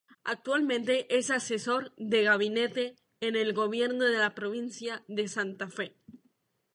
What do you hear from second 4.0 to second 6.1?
de la provincia de Santa Fe.